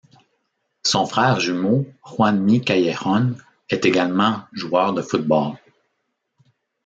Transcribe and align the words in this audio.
Son 0.81 1.05
frère 1.05 1.39
jumeau 1.39 1.85
Juanmi 2.03 2.61
Callejón 2.61 3.35
est 3.69 3.85
également 3.85 4.39
joueur 4.51 4.93
de 4.95 5.03
football. 5.03 5.59